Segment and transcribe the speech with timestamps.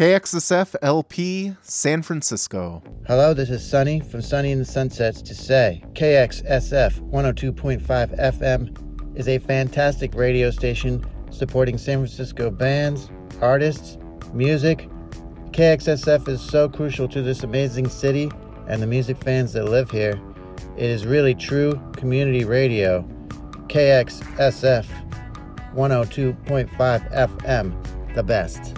[0.00, 2.82] KXSF LP San Francisco.
[3.06, 9.28] Hello, this is Sunny from Sunny and the Sunsets to say KXSF 102.5 FM is
[9.28, 13.10] a fantastic radio station supporting San Francisco bands,
[13.42, 13.98] artists,
[14.32, 14.88] music.
[15.50, 18.30] KXSF is so crucial to this amazing city
[18.68, 20.18] and the music fans that live here.
[20.78, 23.02] It is really true community radio.
[23.68, 24.86] KXSF
[25.74, 26.70] 102.5
[27.12, 28.74] FM, the best.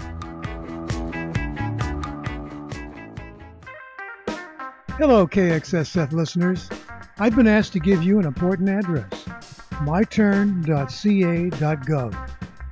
[4.97, 6.69] Hello, KXSF listeners.
[7.17, 9.25] I've been asked to give you an important address
[9.81, 10.69] myturn.ca.gov,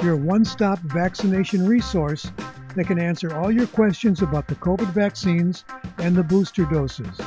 [0.04, 2.32] your one stop vaccination resource
[2.76, 5.66] that can answer all your questions about the COVID vaccines
[5.98, 7.18] and the booster doses.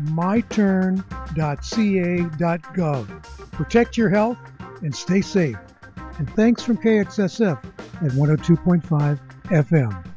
[0.00, 1.02] myturn.ca.gov.
[3.52, 4.38] Protect your health
[4.80, 5.58] and stay safe.
[6.18, 10.11] And thanks from KXSF at 102.5 FM.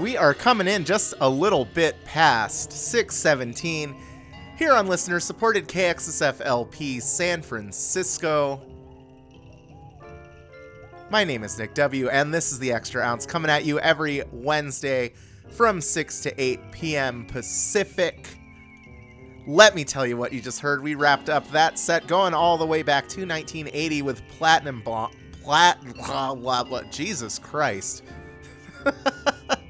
[0.00, 3.94] We are coming in just a little bit past 617
[4.56, 8.60] here on listener supported KXSF LP San Francisco.
[11.10, 14.22] My name is Nick W., and this is the Extra Ounce coming at you every
[14.32, 15.12] Wednesday
[15.50, 17.26] from 6 to 8 p.m.
[17.26, 18.28] Pacific.
[19.46, 20.82] Let me tell you what you just heard.
[20.82, 25.16] We wrapped up that set going all the way back to 1980 with Platinum Blonde.
[25.42, 25.82] Plat.
[25.94, 28.04] Blah, blah, blah, Jesus Christ.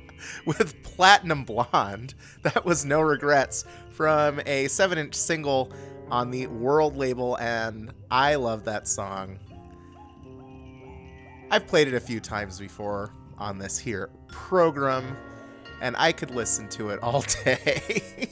[0.46, 2.14] with Platinum Blonde.
[2.42, 5.72] That was No Regrets from a 7 inch single
[6.11, 9.38] on the World label, and I love that song.
[11.50, 15.16] I've played it a few times before on this here program,
[15.81, 18.28] and I could listen to it all day.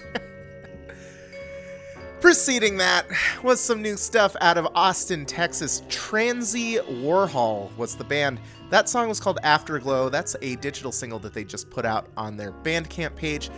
[2.20, 3.06] Preceding that
[3.42, 5.82] was some new stuff out of Austin, Texas.
[5.88, 8.40] Transy Warhol was the band.
[8.70, 10.10] That song was called Afterglow.
[10.10, 13.50] That's a digital single that they just put out on their Bandcamp page.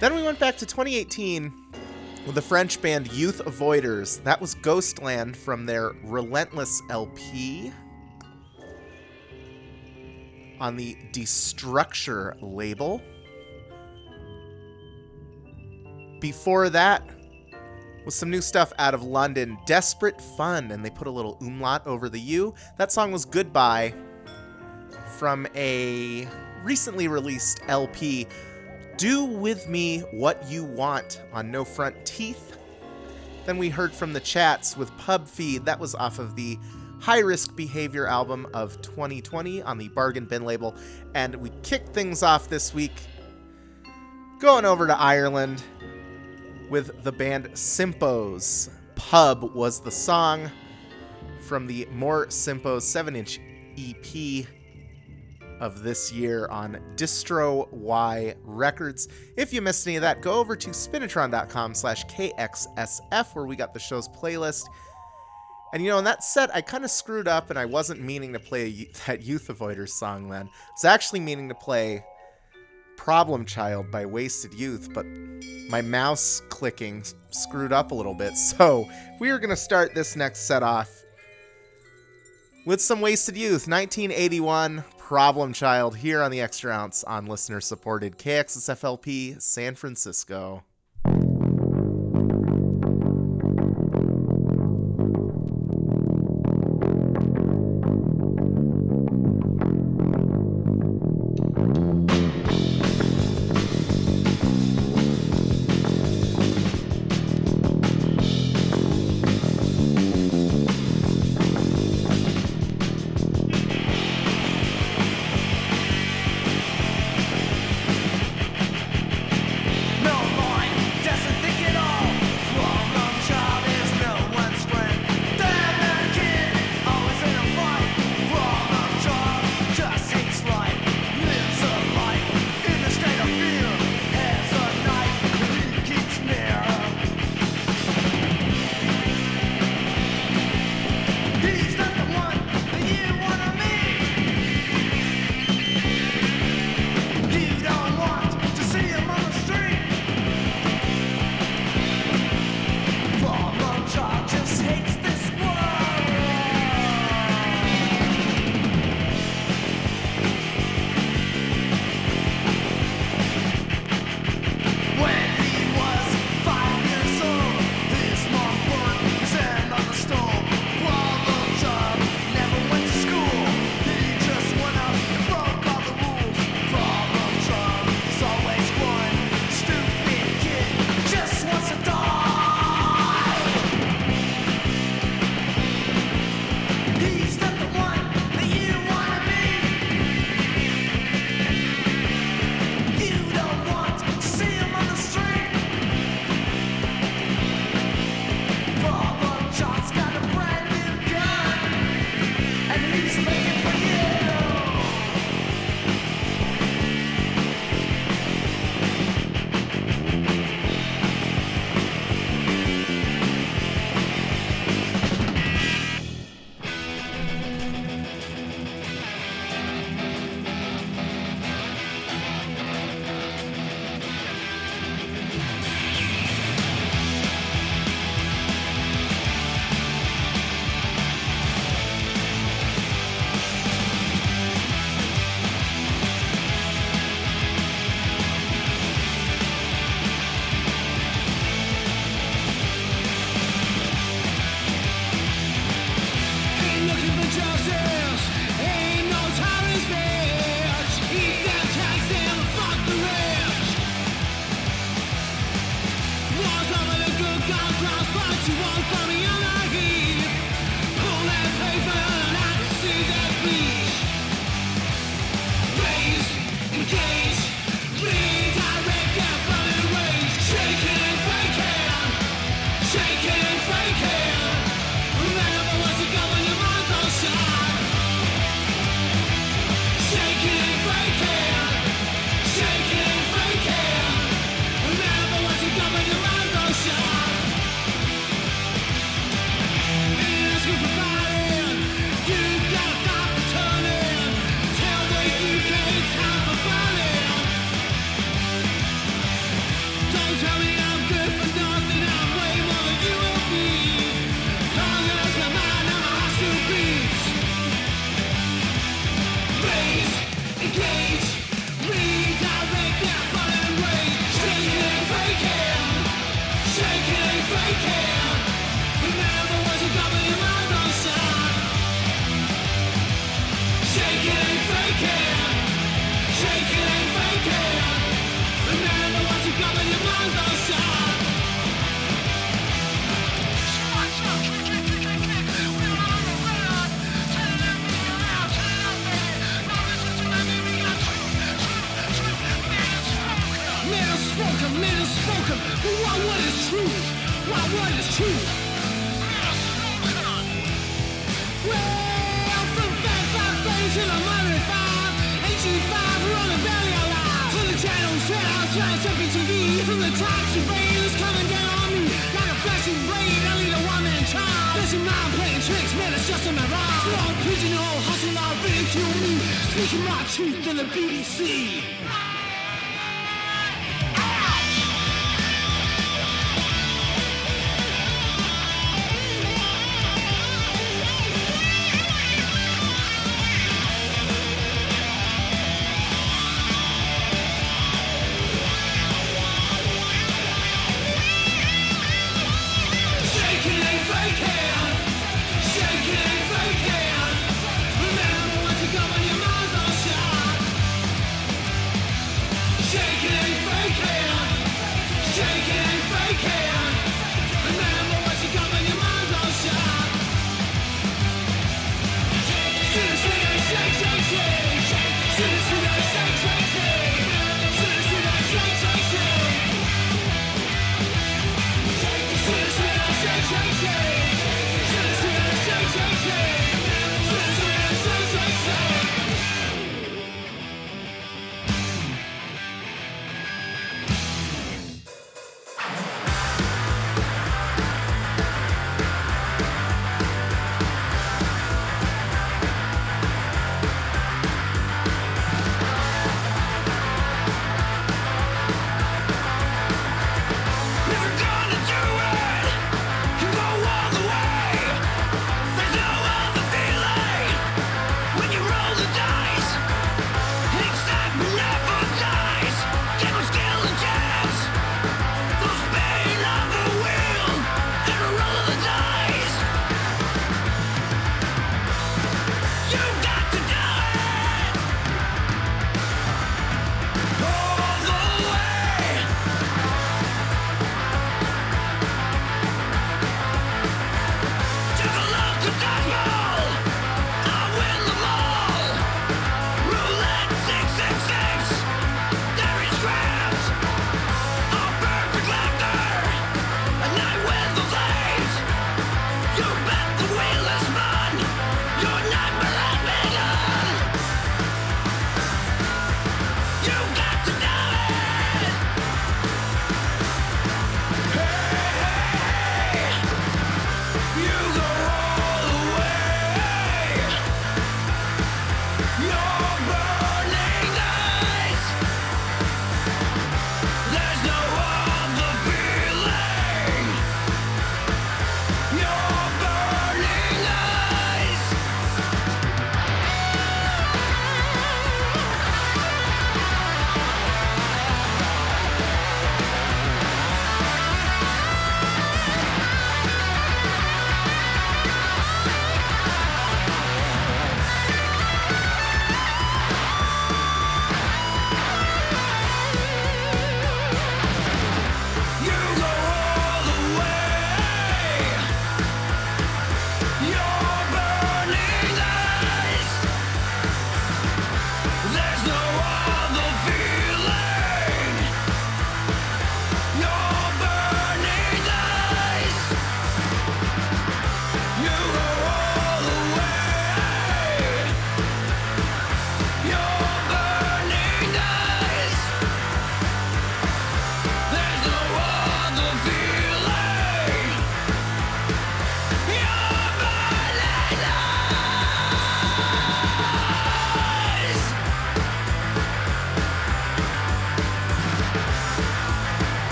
[0.00, 1.52] Then we went back to 2018
[2.26, 4.20] with the French band Youth Avoiders.
[4.24, 7.72] That was Ghostland from their Relentless LP
[10.58, 13.00] on the Destructure label.
[16.20, 17.08] Before that,
[18.10, 22.08] some new stuff out of London, Desperate Fun, and they put a little umlaut over
[22.08, 22.54] the U.
[22.78, 23.94] That song was Goodbye
[25.18, 26.28] from a
[26.62, 28.26] recently released LP,
[28.96, 32.56] Do With Me What You Want on No Front Teeth.
[33.46, 36.58] Then we heard from the chats with Pub Feed, that was off of the
[37.00, 40.74] High Risk Behavior album of 2020 on the Bargain Bin label.
[41.14, 42.92] And we kicked things off this week
[44.38, 45.62] going over to Ireland
[46.70, 48.70] with the band Simpos.
[48.94, 50.50] Pub was the song
[51.40, 53.40] from the More Simpos 7 inch
[53.76, 54.46] EP
[55.60, 59.08] of this year on Distro Y Records.
[59.36, 63.74] If you missed any of that, go over to spinitron.com slash KXSF where we got
[63.74, 64.64] the show's playlist.
[65.72, 68.32] And you know, in that set, I kind of screwed up and I wasn't meaning
[68.32, 70.46] to play that Youth Avoiders song then.
[70.46, 72.04] I was actually meaning to play
[73.00, 75.06] Problem Child by Wasted Youth, but
[75.70, 78.34] my mouse clicking screwed up a little bit.
[78.36, 80.90] So we are going to start this next set off
[82.66, 88.18] with some Wasted Youth, 1981 Problem Child here on the Extra Ounce on listener supported
[88.18, 90.62] KXSFLP San Francisco.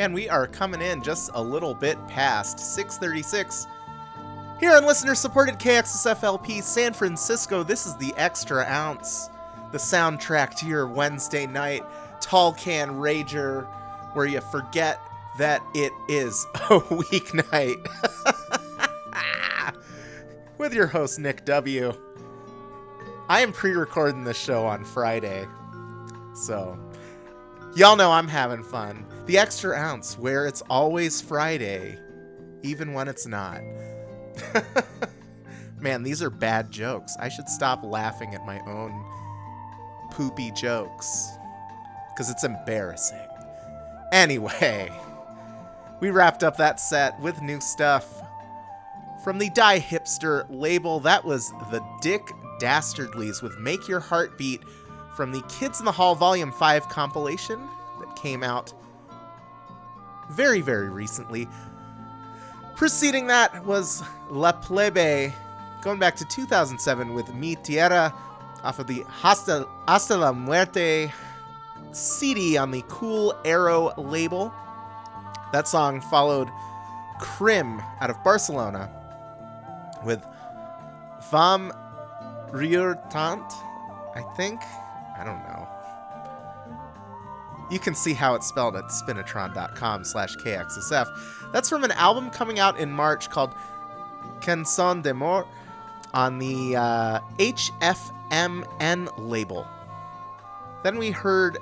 [0.00, 3.66] And we are coming in just a little bit past 636.
[4.58, 9.28] Here on listener supported KXSFLP San Francisco, this is the Extra Ounce,
[9.72, 11.84] the soundtrack to your Wednesday night
[12.18, 13.66] tall can rager
[14.14, 15.02] where you forget
[15.36, 17.86] that it is a weeknight.
[20.56, 21.92] With your host, Nick W.
[23.28, 25.46] I am pre recording this show on Friday,
[26.32, 26.78] so
[27.76, 29.06] Y'all know I'm having fun.
[29.30, 31.96] The extra ounce, where it's always Friday,
[32.64, 33.60] even when it's not.
[35.80, 37.14] Man, these are bad jokes.
[37.16, 39.04] I should stop laughing at my own
[40.10, 41.30] poopy jokes.
[42.08, 43.24] Because it's embarrassing.
[44.10, 44.90] Anyway,
[46.00, 48.20] we wrapped up that set with new stuff.
[49.22, 52.22] From the Die Hipster label, that was the Dick
[52.60, 54.64] Dastardlies with Make Your Heart Beat
[55.14, 57.60] from the Kids in the Hall Volume 5 compilation
[58.00, 58.74] that came out
[60.30, 61.48] very, very recently.
[62.76, 65.32] Preceding that was La Plebe,
[65.82, 68.14] going back to 2007 with Mi Tierra
[68.62, 71.10] off of the Hasta, Hasta la Muerte
[71.92, 74.52] CD on the Kool Arrow label.
[75.52, 76.48] That song followed
[77.18, 78.90] Crim out of Barcelona
[80.04, 80.24] with
[81.30, 81.76] Vam
[82.50, 83.52] Riurtant,
[84.14, 84.60] I think.
[85.18, 85.59] I don't know.
[87.70, 91.52] You can see how it's spelled at spinitron.com slash kxsf.
[91.52, 93.52] That's from an album coming out in March called
[94.40, 95.46] Canson de Mort
[96.12, 99.66] on the uh, HFMN label.
[100.82, 101.58] Then we heard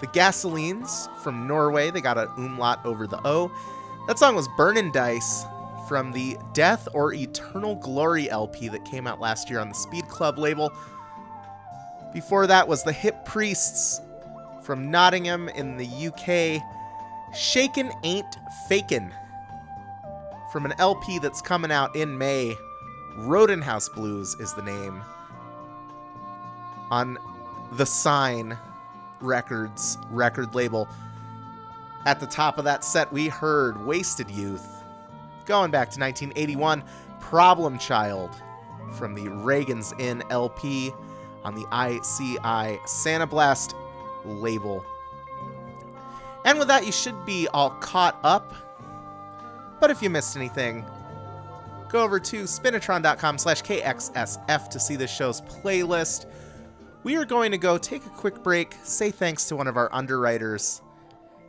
[0.00, 1.90] the Gasolines from Norway.
[1.90, 3.52] They got an umlaut over the O.
[4.08, 5.44] That song was Burnin' Dice
[5.86, 10.08] from the Death or Eternal Glory LP that came out last year on the Speed
[10.08, 10.72] Club label.
[12.12, 14.00] Before that was the Hip Priests
[14.62, 16.62] from Nottingham in the UK.
[17.34, 18.36] Shaken Ain't
[18.68, 19.12] Fakin'
[20.50, 22.56] from an LP that's coming out in May.
[23.18, 25.02] Rodenhouse Blues is the name.
[26.90, 27.16] On
[27.72, 28.58] the Sign
[29.20, 30.88] Records record label.
[32.06, 34.66] At the top of that set, we heard Wasted Youth.
[35.44, 36.82] Going back to 1981,
[37.20, 38.30] Problem Child
[38.92, 40.90] from the Reagan's In LP
[41.44, 43.74] on the ICI Santa Blast
[44.24, 44.84] label.
[46.44, 48.54] And with that, you should be all caught up.
[49.80, 50.84] But if you missed anything,
[51.88, 56.26] go over to spinitron.com slash kxsf to see this show's playlist.
[57.02, 59.88] We are going to go take a quick break, say thanks to one of our
[59.92, 60.82] underwriters,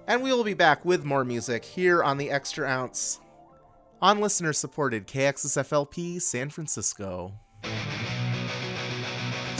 [0.07, 3.19] and we will be back with more music here on the Extra Ounce
[4.01, 7.34] on listener supported KXSFLP San Francisco.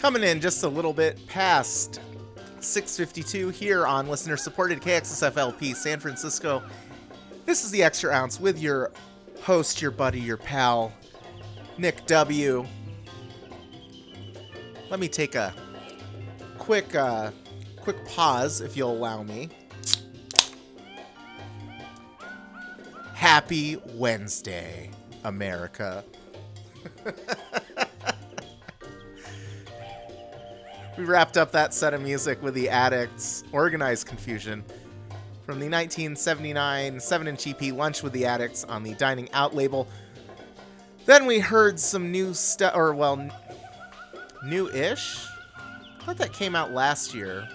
[0.00, 2.00] Coming in just a little bit past
[2.60, 6.62] 652 here on listener supported KXSFLP San Francisco.
[7.46, 8.92] This is the Extra Ounce with your
[9.42, 10.92] host, your buddy, your pal,
[11.78, 12.64] Nick W.
[14.88, 15.52] Let me take a
[16.58, 17.32] quick uh
[17.80, 19.48] quick pause if you'll allow me.
[23.14, 24.90] Happy Wednesday,
[25.24, 26.04] America.
[30.98, 34.64] we wrapped up that set of music with the Adicts' Organized Confusion
[35.46, 39.86] from the 1979 7 inch EP Lunch with the Adicts on the Dining Out label.
[41.06, 43.30] Then we heard some new stuff, or well,
[44.44, 45.24] new ish?
[46.00, 47.46] I thought that came out last year.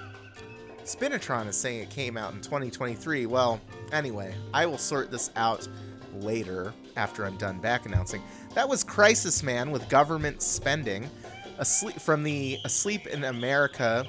[0.86, 3.26] Spinitron is saying it came out in 2023.
[3.26, 3.60] Well,
[3.92, 5.68] anyway, I will sort this out
[6.16, 8.24] later after I'm done back announcing.
[8.54, 11.10] That was Crisis Man with Government Spending,
[11.58, 14.06] asleep from the Asleep in America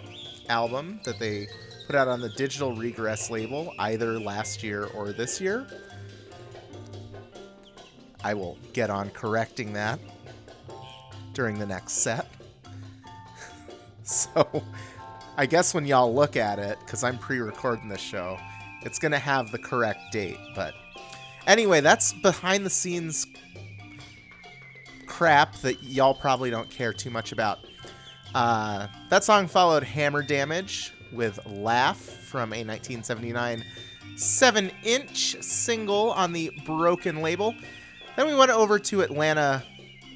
[0.48, 1.46] album that they
[1.86, 5.66] put out on the Digital Regress label either last year or this year.
[8.22, 9.98] I will get on correcting that
[11.34, 12.26] during the next set.
[14.02, 14.62] so,
[15.36, 18.38] I guess when y'all look at it, because I'm pre recording this show,
[18.82, 20.38] it's going to have the correct date.
[20.54, 20.74] But
[21.46, 23.26] anyway, that's behind the scenes
[25.14, 27.60] crap that y'all probably don't care too much about.
[28.34, 33.64] Uh, that song followed Hammer Damage with Laugh from a 1979
[34.16, 37.54] 7 inch single on the Broken label.
[38.16, 39.62] Then we went over to Atlanta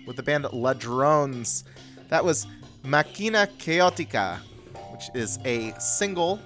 [0.04, 1.62] with the band La Drones.
[2.08, 2.48] That was
[2.82, 4.38] Machina Chaotica,
[4.90, 6.40] which is a single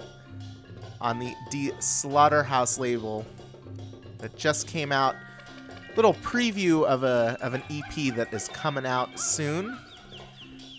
[1.01, 3.25] on the D Slaughterhouse label
[4.19, 5.15] that just came out.
[5.95, 9.78] Little preview of a of an EP that is coming out soon.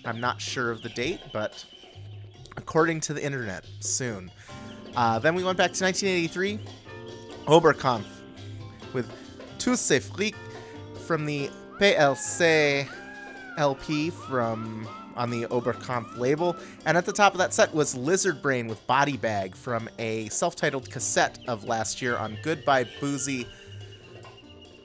[0.06, 1.64] I'm not sure of the date, but
[2.58, 4.32] according to the internet, soon.
[4.96, 6.60] Uh, then we went back to 1983,
[7.46, 8.06] Oberkampf
[8.94, 9.10] with
[9.58, 10.36] Tous ces fric
[11.06, 11.50] from the
[11.80, 12.88] PLC
[13.58, 16.56] LP from on the Oberkampf label.
[16.86, 20.28] And at the top of that set was Lizard Brain with Body Bag from a
[20.30, 23.48] self-titled cassette of last year on Goodbye Boozy.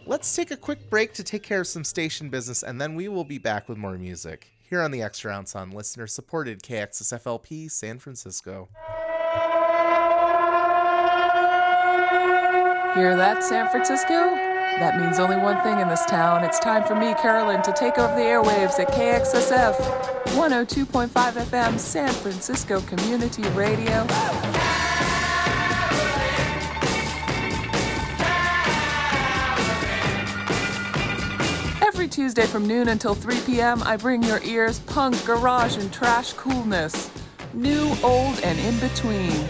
[0.09, 3.09] Let's take a quick break to take care of some station business, and then we
[3.09, 7.99] will be back with more music here on the Extra Ounce on listener-supported KXSFLP San
[7.99, 8.71] Francisco.
[12.95, 14.31] Hear that, San Francisco?
[14.79, 16.43] That means only one thing in this town.
[16.43, 19.75] It's time for me, Carolyn, to take over the airwaves at KXSF
[20.29, 24.07] 102.5 FM San Francisco Community Radio.
[32.09, 36.33] Every Tuesday from noon until 3 p.m., I bring your ears punk, garage, and trash
[36.33, 37.11] coolness.
[37.53, 39.45] New, old, and in between.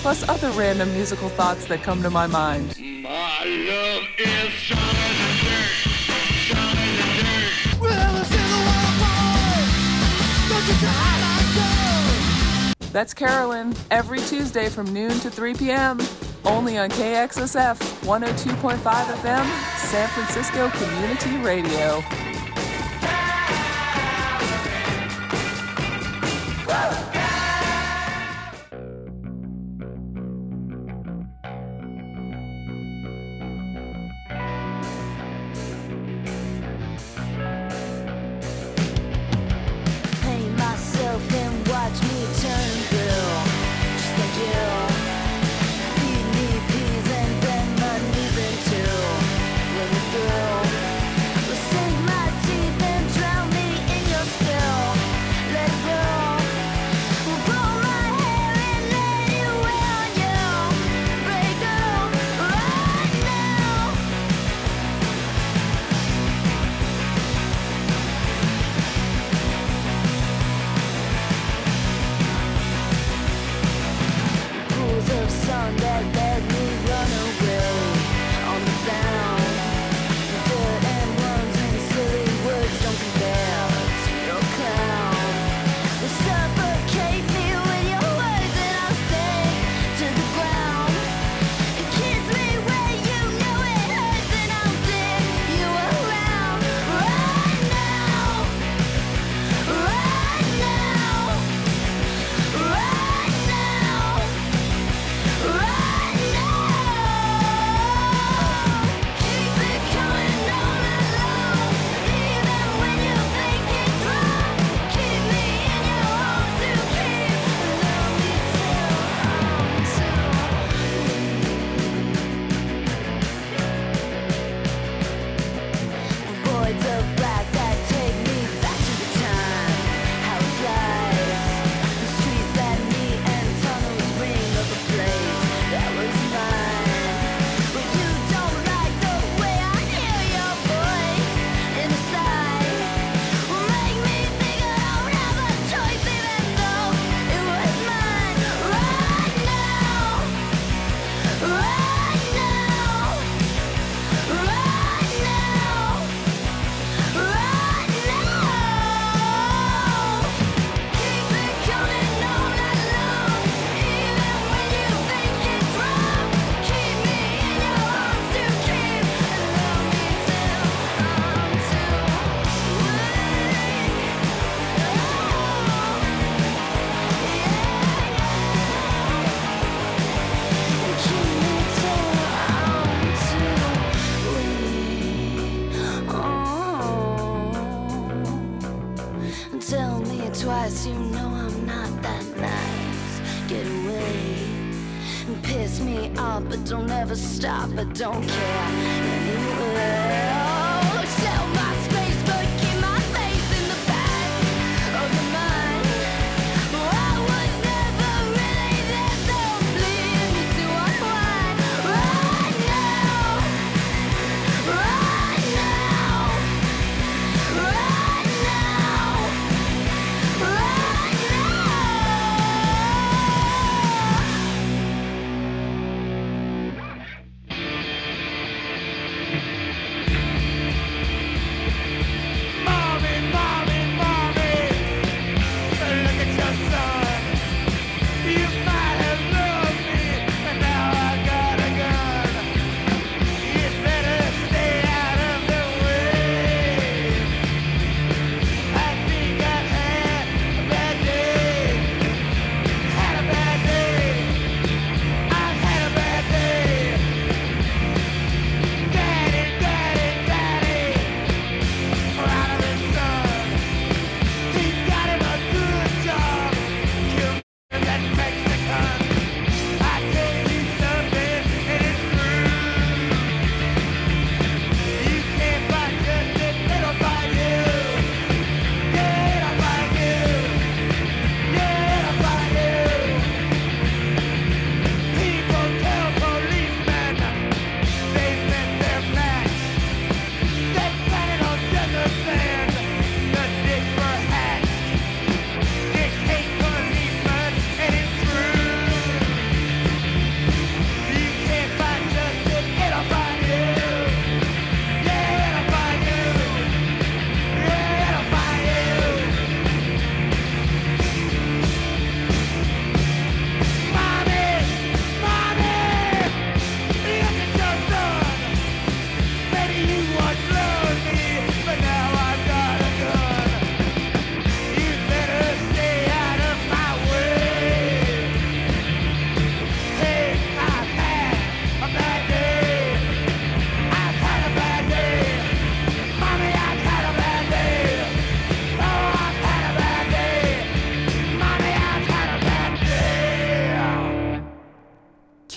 [0.00, 2.70] Plus other random musical thoughts that come to my mind.
[12.90, 15.98] That's Carolyn, every Tuesday from noon to 3 p.m.
[16.48, 19.46] Only on KXSF 102.5 FM,
[19.76, 22.02] San Francisco Community Radio.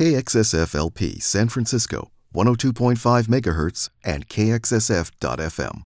[0.02, 5.84] KXSF LP San Francisco, 102.5 MHz, and KXSF.FM.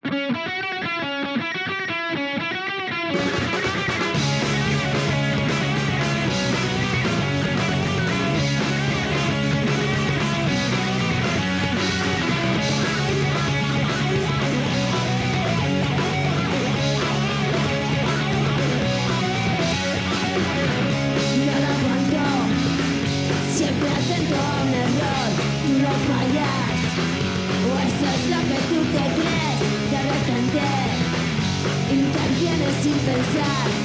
[33.05, 33.82] 等一下。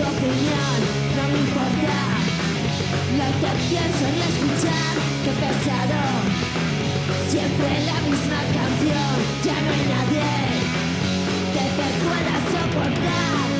[0.00, 0.78] tu opinión,
[1.16, 1.98] no me importa.
[3.20, 4.94] Lo que pienso ni escuchar,
[5.24, 6.00] qué pesado
[7.28, 9.12] Siempre la misma canción,
[9.44, 10.30] ya no hay nadie
[11.52, 13.59] Que te pueda soportar.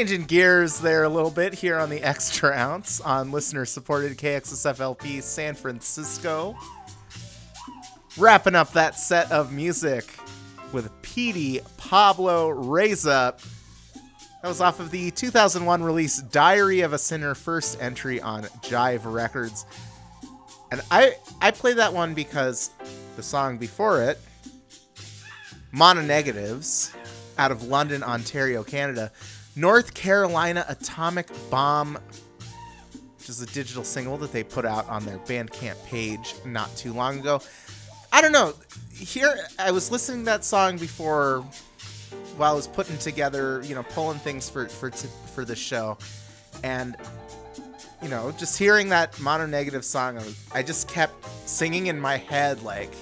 [0.00, 5.22] changing gears there a little bit here on the extra ounce on listener supported KXSFLP
[5.22, 6.56] San Francisco.
[8.16, 10.06] Wrapping up that set of music
[10.72, 13.42] with Petey Pablo Raise Up.
[14.40, 19.02] That was off of the 2001 release Diary of a Sinner first entry on Jive
[19.04, 19.66] Records.
[20.72, 21.12] And I
[21.42, 22.70] I played that one because
[23.16, 24.18] the song before it,
[25.74, 26.96] Mononegatives,
[27.36, 29.12] out of London, Ontario, Canada,
[29.60, 31.98] North Carolina Atomic Bomb,
[33.18, 36.94] which is a digital single that they put out on their Bandcamp page not too
[36.94, 37.42] long ago.
[38.10, 38.54] I don't know.
[38.90, 41.44] Here, I was listening to that song before
[42.38, 45.98] while I was putting together, you know, pulling things for for for the show,
[46.64, 46.96] and
[48.02, 50.24] you know, just hearing that mono negative song, I,
[50.54, 52.92] I just kept singing in my head like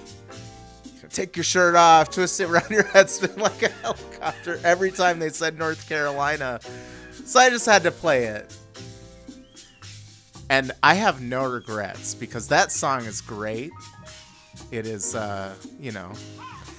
[1.10, 5.18] take your shirt off, twist it around your head, spin like a helicopter every time
[5.18, 6.60] they said North Carolina.
[7.24, 8.56] So I just had to play it.
[10.50, 13.70] And I have no regrets because that song is great.
[14.70, 16.12] It is, uh, you know,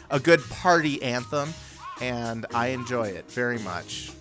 [0.09, 1.53] a good party anthem,
[2.01, 4.11] and I enjoy it very much.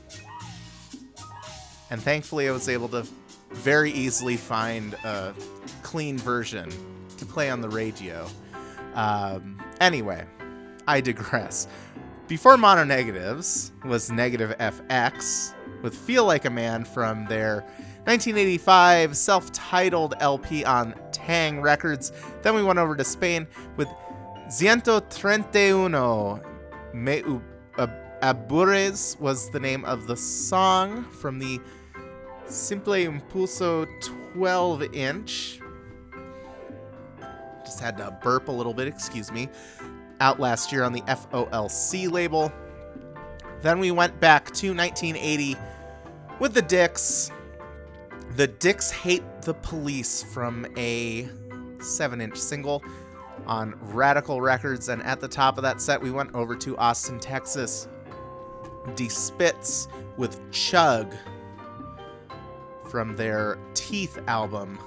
[1.90, 3.06] And thankfully, I was able to
[3.50, 5.34] very easily find a
[5.82, 6.70] clean version
[7.16, 8.28] to play on the radio.
[8.94, 10.24] Um, Anyway,
[10.86, 11.68] I digress.
[12.26, 17.60] Before Mononegatives was Negative FX with Feel Like a Man from their
[18.04, 22.12] 1985 self titled LP on Taang Records.
[22.42, 23.46] Then we went over to Spain
[23.76, 23.88] with
[24.48, 26.42] Ciento Trenteuno
[26.94, 27.22] Me
[28.20, 31.60] Abures was the name of the song from the
[32.46, 33.86] Simple Impulso
[34.32, 35.60] 12 inch
[37.68, 39.46] just had to burp a little bit, excuse me.
[40.20, 42.50] Out last year on the FOLC label.
[43.60, 45.54] Then we went back to 1980
[46.38, 47.30] with the Dicks.
[48.36, 51.28] The Dicks Hate the Police from a
[51.78, 52.82] 7 inch single
[53.46, 54.88] on Radical Records.
[54.88, 57.86] And at the top of that set, we went over to Austin, Texas.
[58.94, 61.14] D Spitz with Chug
[62.88, 64.78] from their Teeth album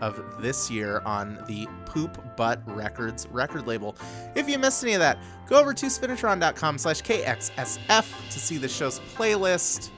[0.00, 3.96] of this year on the Poop Butt Records record label.
[4.34, 8.68] If you missed any of that, go over to spinitron.com slash KXSF to see the
[8.68, 9.90] show's playlist.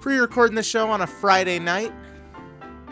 [0.00, 1.92] Pre-recording the show on a Friday night.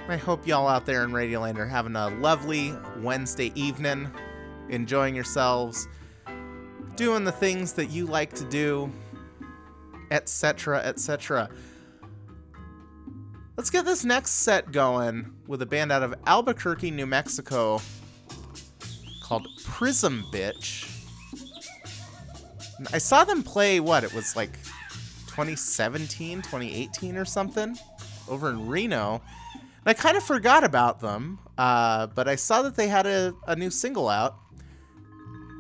[0.09, 4.11] I hope y'all out there in Radioland are having a lovely Wednesday evening,
[4.69, 5.87] enjoying yourselves,
[6.97, 8.91] doing the things that you like to do,
[10.11, 11.49] etc., etc.
[13.57, 17.83] Let's get this next set going with a band out of Albuquerque, New Mexico
[19.23, 20.89] called Prism Bitch.
[22.95, 24.05] I saw them play what?
[24.05, 24.55] It was like
[25.27, 27.77] 2017, 2018 or something
[28.27, 29.21] over in Reno.
[29.55, 33.35] And I kind of forgot about them, uh, but I saw that they had a,
[33.47, 34.37] a new single out,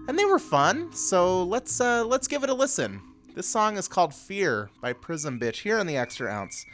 [0.09, 0.93] and they were fun.
[0.95, 3.03] So let's uh, let's give it a listen.
[3.35, 6.65] This song is called "Fear" by Prism Bitch here on the Extra Ounce,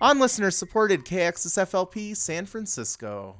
[0.00, 3.36] on listener supported KXSFLP San Francisco.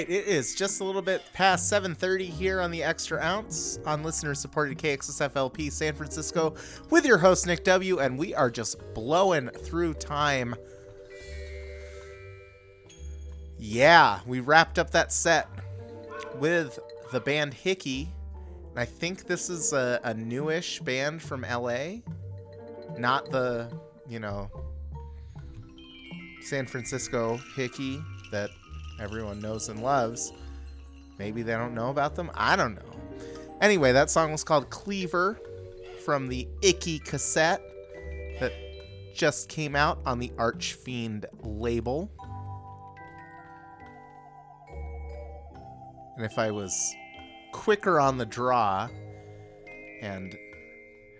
[0.00, 4.02] Right, it is just a little bit past 7:30 here on the Extra Ounce on
[4.02, 6.54] listener-supported KXSFLP San Francisco
[6.90, 10.54] with your host Nick W, and we are just blowing through time.
[13.58, 15.48] Yeah, we wrapped up that set
[16.36, 16.78] with
[17.12, 18.10] the band Hickey.
[18.70, 21.98] And I think this is a, a newish band from LA,
[22.96, 23.70] not the
[24.08, 24.50] you know
[26.40, 28.50] San Francisco Hickey that
[29.00, 30.32] everyone knows and loves.
[31.18, 32.30] Maybe they don't know about them.
[32.34, 33.00] I don't know.
[33.60, 35.38] Anyway, that song was called Cleaver
[36.04, 37.62] from the Icky cassette
[38.40, 38.52] that
[39.14, 42.10] just came out on the Archfiend label.
[46.16, 46.94] And if I was
[47.52, 48.88] quicker on the draw
[50.00, 50.36] and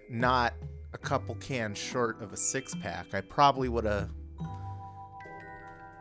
[0.08, 0.54] not
[0.92, 4.10] a couple cans short of a six pack, I probably would have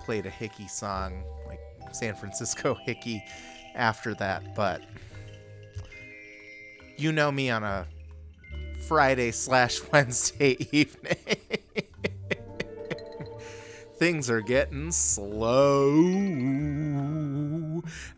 [0.01, 1.23] played a Hickey song,
[1.95, 3.23] San Francisco Hickey,
[3.75, 4.55] after that.
[4.55, 4.81] But
[6.97, 7.87] you know me on a
[8.87, 11.15] Friday slash Wednesday evening.
[13.97, 15.91] Things are getting slow.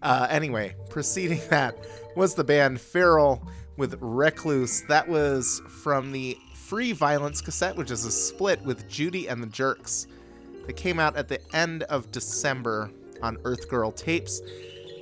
[0.01, 1.75] Uh, anyway, preceding that
[2.15, 4.83] was the band Feral with Recluse.
[4.87, 9.47] That was from the Free Violence cassette, which is a split with Judy and the
[9.47, 10.07] Jerks.
[10.67, 12.91] That came out at the end of December
[13.21, 14.41] on Earth Girl tapes.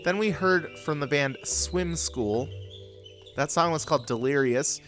[0.03, 2.49] Then we heard from the band Swim School.
[3.35, 4.81] That song was called Delirious,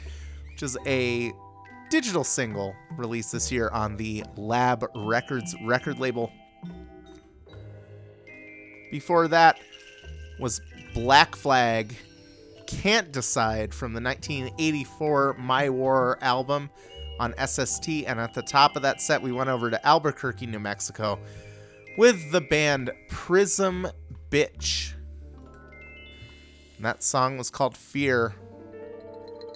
[0.51, 1.31] which is a
[1.89, 6.31] digital single released this year on the Lab Records record label.
[8.89, 9.59] Before that
[10.39, 10.61] was
[10.93, 11.95] Black Flag
[12.67, 16.69] Can't Decide from the 1984 My War album
[17.19, 17.87] on SST.
[18.07, 21.19] And at the top of that set, we went over to Albuquerque, New Mexico
[21.97, 23.87] with the band Prism
[24.29, 24.93] Bitch.
[26.77, 28.33] And that song was called Fear,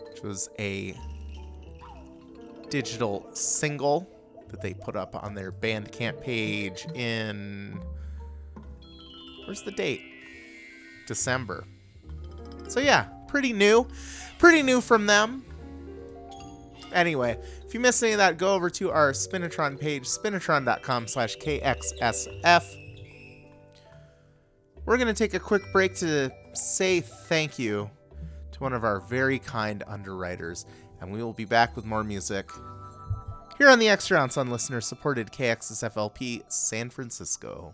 [0.10, 0.96] which was a
[2.70, 4.08] digital single
[4.50, 7.80] that they put up on their Bandcamp page in.
[9.46, 10.02] Where's the date?
[11.08, 11.66] December.
[12.68, 13.88] So, yeah, pretty new.
[14.40, 15.46] Pretty new from them.
[16.94, 17.38] Anyway,
[17.76, 22.64] you missed any of that, go over to our Spinitron page, spinitron.com slash KXSF.
[24.86, 27.90] We're going to take a quick break to say thank you
[28.54, 30.66] to one of our very kind underwriters,
[31.02, 32.50] and we will be back with more music
[33.58, 37.74] here on the Extra Ounce on listener supported KXSFLP San Francisco.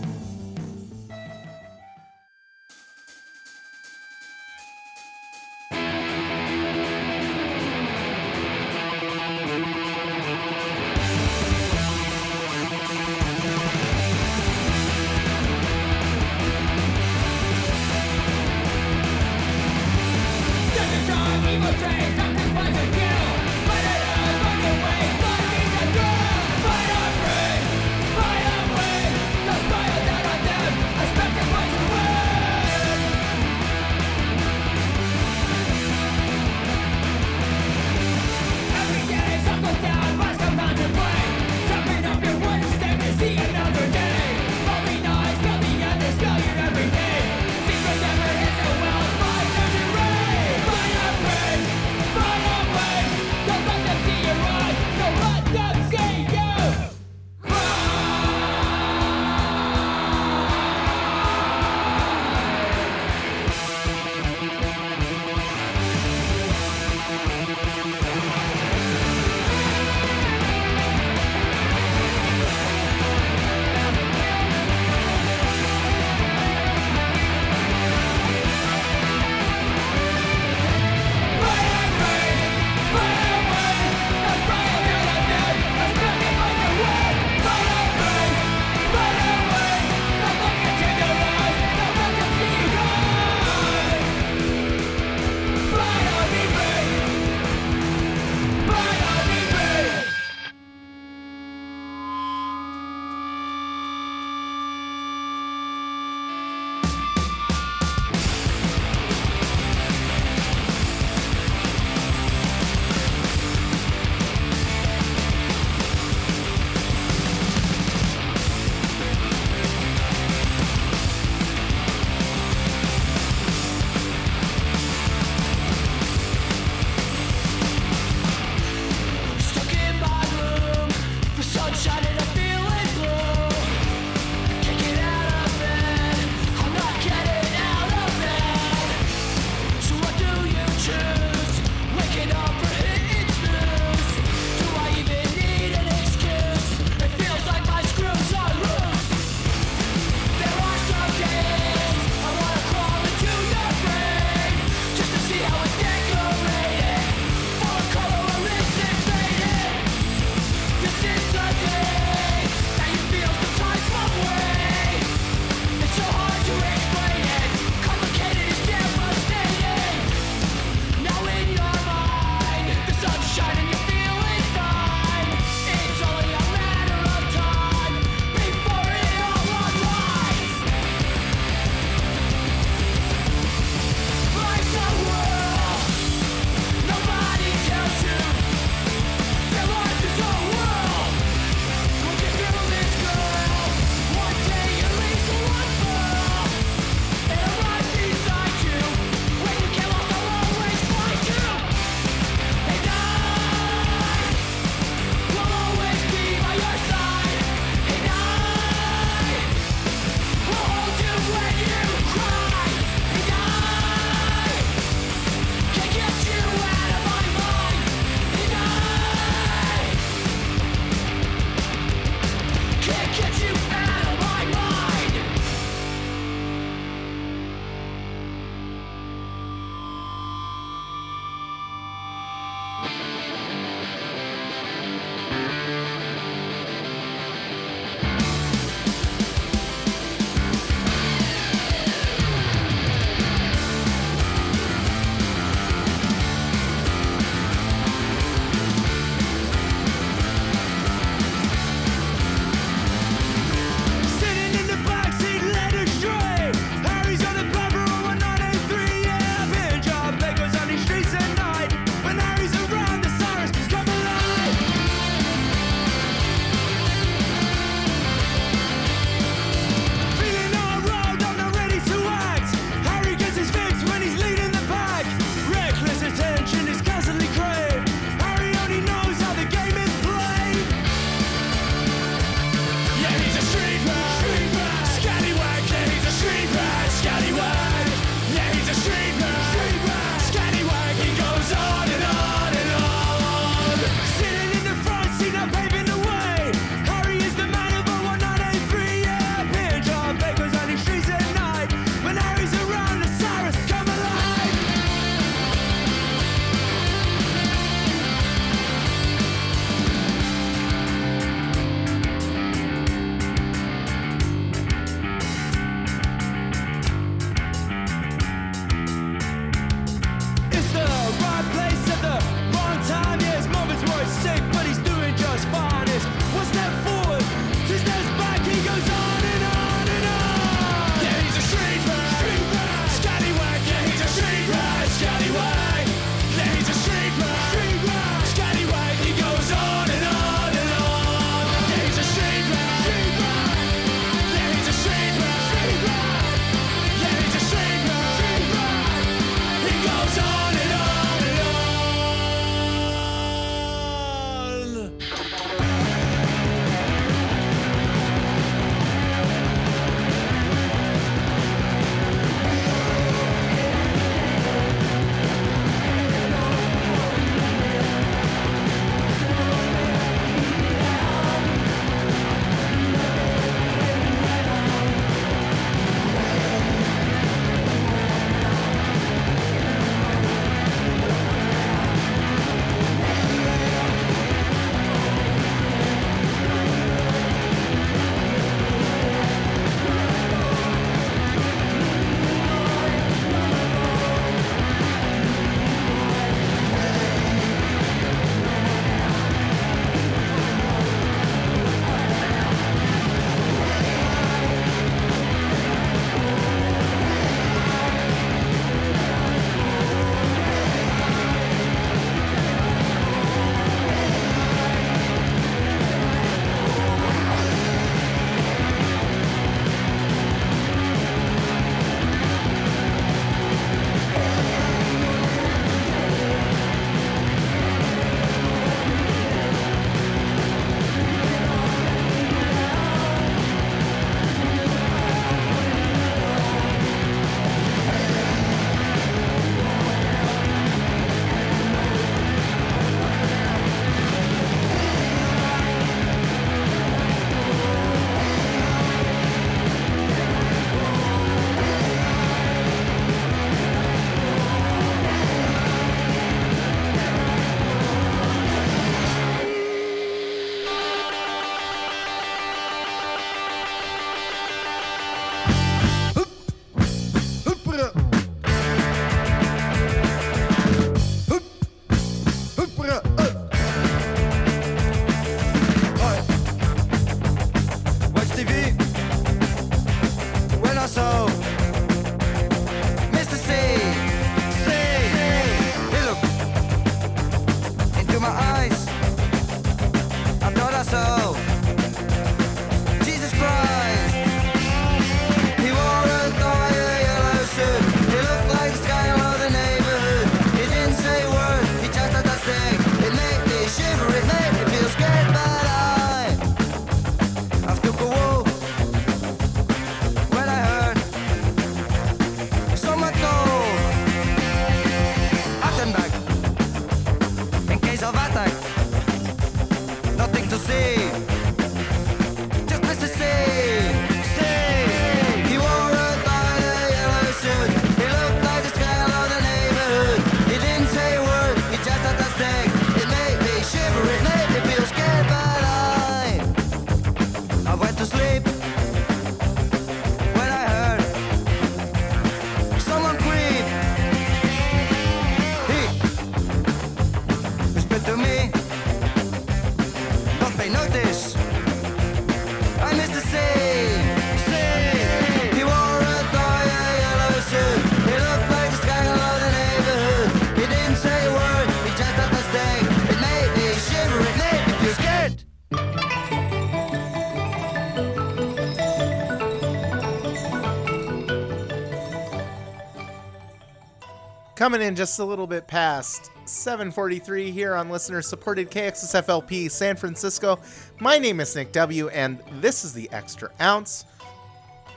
[574.61, 580.59] Coming in just a little bit past 743 here on listener supported KXSFLP San Francisco.
[580.99, 584.05] My name is Nick W, and this is the Extra Ounce.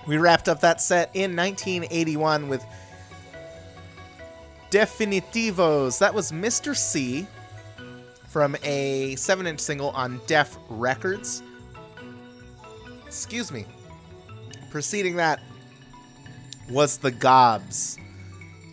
[0.07, 2.63] We wrapped up that set in 1981 with
[4.71, 5.99] Definitivos.
[5.99, 6.77] That was Mr.
[6.77, 7.27] C
[8.29, 11.43] from a 7 inch single on Def Records.
[13.07, 13.65] Excuse me.
[14.71, 15.41] Preceding that
[16.69, 17.97] was The Gobs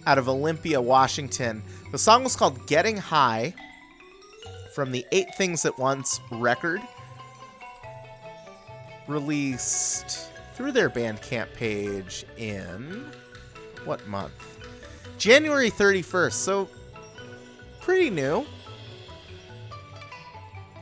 [0.05, 1.63] out of Olympia, Washington.
[1.91, 3.53] The song was called Getting High
[4.73, 6.81] from the Eight Things at Once record,
[9.07, 13.05] released through their Bandcamp page in
[13.85, 14.31] what month?
[15.17, 16.69] January 31st, so
[17.79, 18.45] pretty new.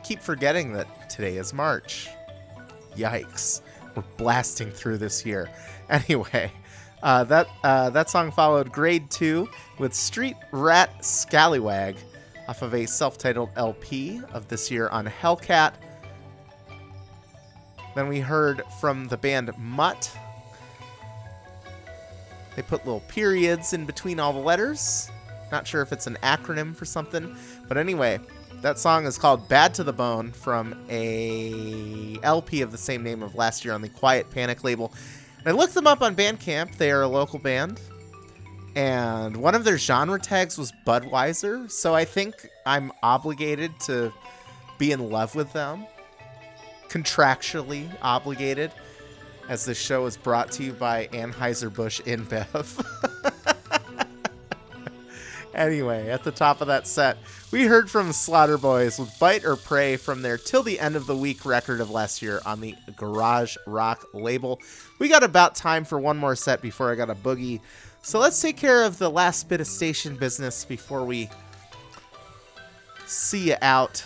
[0.03, 2.07] Keep forgetting that today is March.
[2.95, 3.61] Yikes.
[3.95, 5.49] We're blasting through this year.
[5.89, 6.51] Anyway,
[7.03, 9.47] uh, that uh, that song followed Grade 2
[9.77, 11.95] with Street Rat Scallywag
[12.47, 15.73] off of a self-titled LP of this year on Hellcat.
[17.95, 20.11] Then we heard from the band Mutt.
[22.55, 25.09] They put little periods in between all the letters.
[25.51, 27.35] Not sure if it's an acronym for something,
[27.67, 28.19] but anyway,
[28.61, 33.23] that song is called Bad to the Bone from a LP of the same name
[33.23, 34.91] of last year on the Quiet Panic label.
[35.45, 36.75] I looked them up on Bandcamp.
[36.77, 37.79] They are a local band.
[38.75, 44.13] And one of their genre tags was Budweiser, so I think I'm obligated to
[44.77, 45.85] be in love with them.
[46.87, 48.71] Contractually obligated,
[49.47, 52.85] as this show is brought to you by Anheuser-Busch InBev.
[55.59, 57.17] Anyway, at the top of that set,
[57.51, 61.05] we heard from Slaughter Boys with Bite or Pray from their Till the End of
[61.05, 64.61] the Week record of last year on the Garage Rock label.
[64.99, 67.59] We got about time for one more set before I got a boogie.
[68.01, 71.29] So let's take care of the last bit of station business before we
[73.05, 74.01] see you out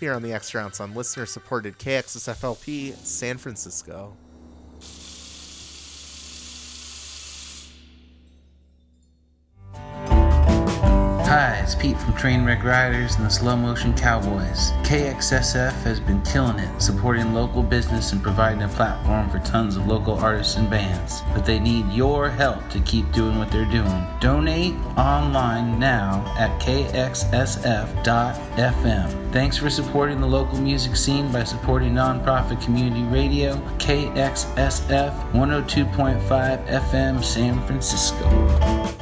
[0.00, 4.16] here on the Extra Ounce on listener supported KXSFLP San Francisco.
[11.62, 14.72] It's Pete from Trainwreck Riders and the Slow Motion Cowboys.
[14.82, 19.86] KXSF has been killing it, supporting local business and providing a platform for tons of
[19.86, 21.22] local artists and bands.
[21.32, 24.06] But they need your help to keep doing what they're doing.
[24.20, 27.22] Donate online now at kxsf.fm.
[29.32, 37.22] Thanks for supporting the local music scene by supporting nonprofit community radio KXSF 102.5 FM
[37.22, 39.01] San Francisco.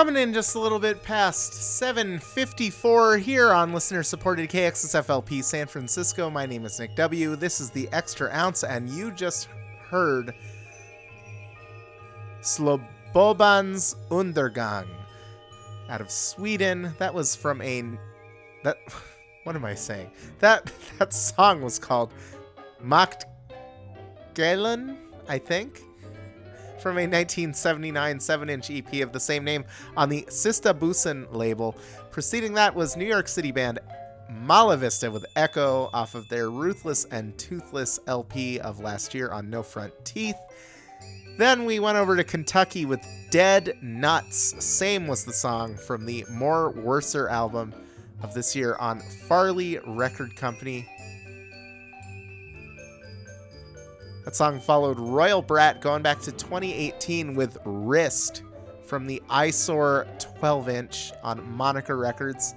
[0.00, 6.30] Coming in just a little bit past 7:54 here on listener-supported KXSFLP San Francisco.
[6.30, 7.36] My name is Nick W.
[7.36, 9.48] This is the Extra Ounce, and you just
[9.90, 10.34] heard
[12.40, 14.86] Slobobans Undergang
[15.90, 16.94] out of Sweden.
[16.96, 17.82] That was from a
[18.64, 18.78] that.
[19.44, 20.12] What am I saying?
[20.38, 22.14] That that song was called
[22.80, 23.26] Macht
[24.32, 24.96] Galen,
[25.28, 25.82] I think
[26.80, 29.64] from a 1979 7-inch EP of the same name
[29.96, 31.76] on the Sista Bussen label.
[32.10, 33.78] Preceding that was New York City band
[34.30, 39.62] Malavista with Echo off of their Ruthless and Toothless LP of last year on No
[39.62, 40.36] Front Teeth.
[41.36, 43.00] Then we went over to Kentucky with
[43.30, 44.54] Dead Nuts.
[44.64, 47.72] Same was the song from the More Worser album
[48.22, 50.86] of this year on Farley Record Company.
[54.30, 58.44] That song followed Royal Brat going back to 2018 with Wrist
[58.86, 60.06] from the Eyesore
[60.38, 62.54] 12 inch on Monica Records.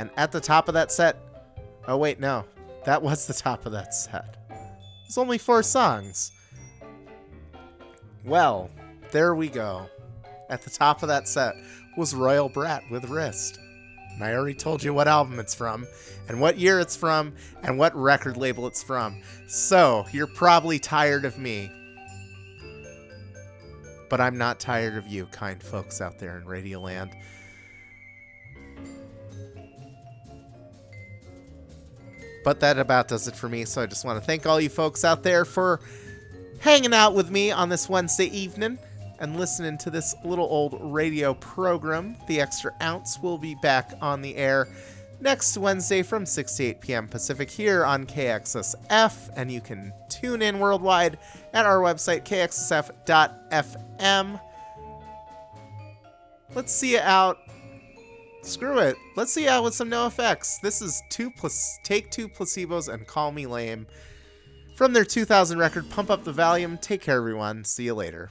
[0.00, 1.20] And at the top of that set,
[1.86, 2.44] oh, wait, no,
[2.84, 4.48] that was the top of that set.
[5.04, 6.32] It's only four songs.
[8.24, 8.68] Well,
[9.12, 9.88] there we go.
[10.50, 11.54] At the top of that set
[11.96, 13.60] was Royal Brat with Wrist.
[14.16, 15.86] And I already told you what album it's from,
[16.28, 19.20] and what year it's from, and what record label it's from.
[19.46, 21.70] So, you're probably tired of me.
[24.08, 27.12] But I'm not tired of you, kind folks out there in Radioland.
[32.42, 34.70] But that about does it for me, so I just want to thank all you
[34.70, 35.80] folks out there for
[36.60, 38.78] hanging out with me on this Wednesday evening
[39.18, 42.16] and listening to this little old radio program.
[42.26, 44.68] The Extra Ounce will be back on the air
[45.20, 47.08] next Wednesday from 6 to 8 p.m.
[47.08, 51.18] Pacific here on KXSF, and you can tune in worldwide
[51.52, 52.60] at our website, kxsf.fm.
[56.54, 57.38] Let's see it out.
[58.42, 58.96] Screw it.
[59.16, 60.60] Let's see it out with some NOFX.
[60.60, 63.86] This is two plus take two placebos and call me lame.
[64.76, 66.78] From their 2000 record, Pump Up the Valuum.
[66.78, 67.64] Take care, everyone.
[67.64, 68.30] See you later.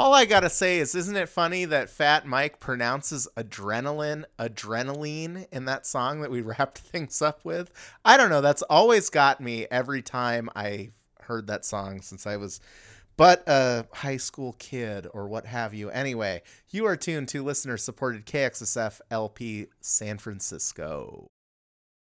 [0.00, 5.66] All I gotta say is, isn't it funny that Fat Mike pronounces adrenaline adrenaline in
[5.66, 7.70] that song that we wrapped things up with?
[8.02, 8.40] I don't know.
[8.40, 10.92] That's always got me every time I
[11.24, 12.62] heard that song since I was
[13.18, 15.90] but a high school kid or what have you.
[15.90, 16.40] Anyway,
[16.70, 21.30] you are tuned to listener supported KXSF LP San Francisco.